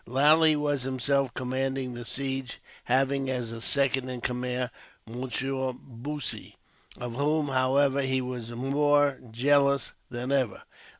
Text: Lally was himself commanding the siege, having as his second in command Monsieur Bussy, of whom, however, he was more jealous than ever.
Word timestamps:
Lally 0.07 0.55
was 0.55 0.81
himself 0.81 1.31
commanding 1.35 1.93
the 1.93 2.05
siege, 2.05 2.59
having 2.85 3.29
as 3.29 3.49
his 3.49 3.63
second 3.63 4.09
in 4.09 4.19
command 4.21 4.71
Monsieur 5.05 5.73
Bussy, 5.73 6.55
of 6.99 7.17
whom, 7.17 7.49
however, 7.49 8.01
he 8.01 8.19
was 8.19 8.49
more 8.49 9.19
jealous 9.31 9.91
than 10.09 10.31
ever. 10.31 10.63